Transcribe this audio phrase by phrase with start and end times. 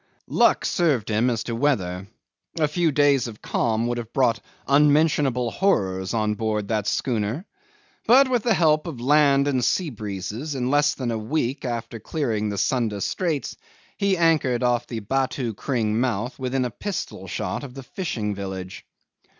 [0.25, 2.07] 'Luck served him as to weather.
[2.59, 7.45] A few days of calm would have brought unmentionable horrors on board that schooner,
[8.07, 11.99] but with the help of land and sea breezes, in less than a week after
[11.99, 13.55] clearing the Sunda Straits,
[13.95, 18.83] he anchored off the Batu Kring mouth within a pistol shot of the fishing village.